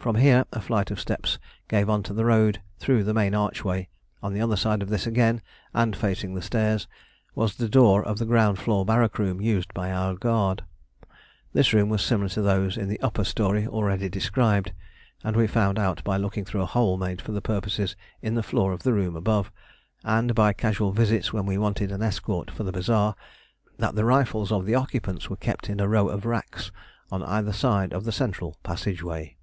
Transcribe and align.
From 0.00 0.14
here 0.16 0.46
a 0.52 0.60
flight 0.62 0.90
of 0.90 0.98
steps 1.00 1.38
gave 1.68 1.90
on 1.90 2.02
to 2.04 2.14
the 2.14 2.24
road 2.24 2.62
through 2.78 3.04
the 3.04 3.12
main 3.12 3.34
archway; 3.34 3.88
on 4.22 4.32
the 4.32 4.40
other 4.40 4.56
side 4.56 4.80
of 4.80 4.88
this 4.88 5.06
again, 5.06 5.42
and 5.74 5.94
facing 5.94 6.32
the 6.34 6.40
stairs, 6.40 6.88
was 7.34 7.56
the 7.56 7.68
door 7.68 8.02
of 8.02 8.18
the 8.18 8.24
ground 8.24 8.58
floor 8.58 8.86
barrack 8.86 9.18
room 9.18 9.42
used 9.42 9.74
by 9.74 9.92
our 9.92 10.14
guard. 10.14 10.62
This 11.52 11.74
room 11.74 11.90
was 11.90 12.00
similar 12.00 12.30
to 12.30 12.40
those 12.40 12.78
in 12.78 12.88
the 12.88 12.98
upper 13.00 13.22
storey 13.22 13.66
already 13.66 14.08
described, 14.08 14.72
and 15.24 15.36
we 15.36 15.46
found 15.46 15.78
out 15.78 16.02
by 16.04 16.16
looking 16.16 16.44
through 16.46 16.62
a 16.62 16.66
hole 16.66 16.96
made 16.96 17.20
for 17.20 17.32
the 17.32 17.42
purpose 17.42 17.78
in 18.22 18.34
the 18.34 18.42
floor 18.42 18.72
of 18.72 18.84
the 18.84 18.94
room 18.94 19.14
above, 19.14 19.52
and 20.04 20.34
by 20.34 20.54
casual 20.54 20.92
visits 20.92 21.34
when 21.34 21.44
we 21.44 21.58
wanted 21.58 21.92
an 21.92 22.02
escort 22.02 22.50
for 22.50 22.62
the 22.62 22.72
bazaar, 22.72 23.14
that 23.76 23.94
the 23.94 24.06
rifles 24.06 24.50
of 24.52 24.64
the 24.64 24.76
occupants 24.76 25.28
were 25.28 25.36
kept 25.36 25.68
in 25.68 25.80
a 25.80 25.88
row 25.88 26.08
of 26.08 26.24
racks 26.24 26.72
on 27.12 27.22
either 27.24 27.52
side 27.52 27.92
of 27.92 28.04
the 28.04 28.12
central 28.12 28.56
passage 28.62 29.02
way. 29.02 29.34